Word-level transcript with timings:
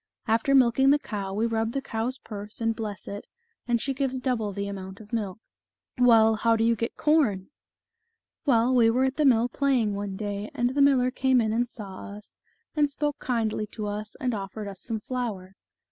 After 0.27 0.55
milking 0.55 0.89
the 0.89 0.97
cow, 0.97 1.31
we 1.35 1.45
rub 1.45 1.73
the 1.73 1.79
cow's 1.83 2.17
purse 2.17 2.59
and 2.59 2.75
bless 2.75 3.07
it, 3.07 3.27
and 3.67 3.79
she 3.79 3.93
gives 3.93 4.19
double 4.19 4.51
the 4.51 4.67
amount 4.67 4.99
of 4.99 5.13
milk."" 5.13 5.37
Well, 5.99 6.37
how 6.37 6.55
do 6.55 6.63
you 6.63 6.75
get 6.75 6.97
corn?" 6.97 7.51
"Well, 8.47 8.73
we 8.73 8.89
were 8.89 9.03
at 9.05 9.17
the 9.17 9.25
mill 9.25 9.47
playing 9.47 9.93
one 9.93 10.15
day, 10.15 10.49
and 10.55 10.73
the 10.73 10.81
miller 10.81 11.11
came 11.11 11.39
in 11.39 11.53
and 11.53 11.69
saw 11.69 12.15
us, 12.17 12.39
and 12.75 12.89
spoke 12.89 13.19
kindly 13.19 13.67
to 13.73 13.85
us, 13.85 14.15
and 14.19 14.33
offered 14.33 14.67
us 14.67 14.81
some 14.81 14.99
flour. 15.01 15.55